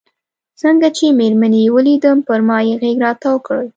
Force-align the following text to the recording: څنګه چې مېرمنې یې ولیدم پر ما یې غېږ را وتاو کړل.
څنګه 0.61 0.87
چې 0.97 1.05
مېرمنې 1.19 1.59
یې 1.65 1.73
ولیدم 1.75 2.17
پر 2.27 2.39
ما 2.47 2.57
یې 2.67 2.75
غېږ 2.81 2.97
را 3.03 3.11
وتاو 3.13 3.43
کړل. 3.45 3.67